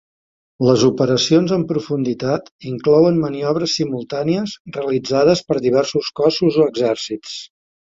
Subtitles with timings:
[0.69, 7.43] Les operacions en profunditat inclouen maniobres simultànies realitzades per diversos cossos o exèrcits.